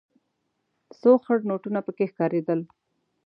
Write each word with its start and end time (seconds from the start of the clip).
څو 0.99 1.11
خړ 1.23 1.37
نوټونه 1.49 1.79
پکې 1.85 2.05
ښکارېدل. 2.11 2.59